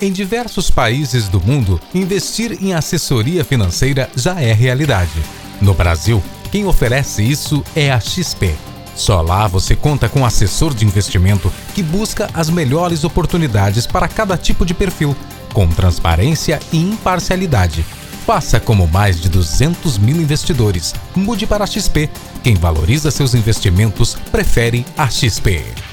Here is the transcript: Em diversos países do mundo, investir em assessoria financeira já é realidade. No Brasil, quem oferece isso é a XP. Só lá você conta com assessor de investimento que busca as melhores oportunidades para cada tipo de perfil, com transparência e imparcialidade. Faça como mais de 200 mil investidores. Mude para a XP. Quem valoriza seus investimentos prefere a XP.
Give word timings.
Em 0.00 0.12
diversos 0.12 0.70
países 0.70 1.28
do 1.28 1.40
mundo, 1.40 1.80
investir 1.94 2.58
em 2.60 2.74
assessoria 2.74 3.44
financeira 3.44 4.10
já 4.16 4.40
é 4.40 4.52
realidade. 4.52 5.22
No 5.60 5.72
Brasil, 5.72 6.22
quem 6.50 6.66
oferece 6.66 7.22
isso 7.22 7.62
é 7.76 7.92
a 7.92 8.00
XP. 8.00 8.54
Só 8.96 9.20
lá 9.20 9.46
você 9.46 9.74
conta 9.74 10.08
com 10.08 10.26
assessor 10.26 10.74
de 10.74 10.84
investimento 10.84 11.52
que 11.74 11.82
busca 11.82 12.28
as 12.34 12.50
melhores 12.50 13.04
oportunidades 13.04 13.86
para 13.86 14.08
cada 14.08 14.36
tipo 14.36 14.66
de 14.66 14.74
perfil, 14.74 15.16
com 15.52 15.68
transparência 15.68 16.60
e 16.72 16.78
imparcialidade. 16.78 17.84
Faça 18.26 18.58
como 18.58 18.88
mais 18.88 19.20
de 19.20 19.28
200 19.28 19.98
mil 19.98 20.16
investidores. 20.16 20.94
Mude 21.14 21.46
para 21.46 21.64
a 21.64 21.66
XP. 21.66 22.08
Quem 22.42 22.54
valoriza 22.54 23.10
seus 23.10 23.34
investimentos 23.34 24.16
prefere 24.32 24.84
a 24.96 25.08
XP. 25.08 25.83